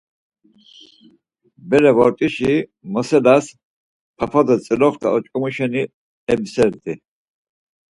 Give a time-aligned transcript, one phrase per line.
[1.69, 2.53] Bere bort̆işi
[2.91, 3.45] moselas
[4.17, 5.83] papa do tzilixt̆a oç̌komu şeni
[6.31, 7.01] ebiselitit.